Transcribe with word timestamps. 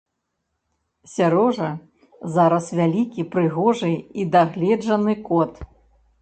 Сярожа 1.15 1.67
зараз 2.37 2.71
вялікі, 2.79 3.27
прыгожы 3.37 3.91
і 4.23 4.27
дагледжаны 4.37 5.13
кот. 5.31 5.53